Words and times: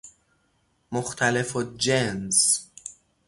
مختلف 0.91 1.55
الجنس 1.57 2.69